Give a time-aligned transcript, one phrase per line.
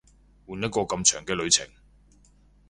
[0.47, 1.69] 換一個咁長嘅旅程